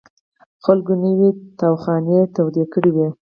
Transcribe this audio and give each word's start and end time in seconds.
خلکو 0.63 0.93
نوې 1.03 1.29
تاوخانې 1.59 2.19
تودې 2.35 2.63
کړې 2.73 2.91
وې. 2.95 3.07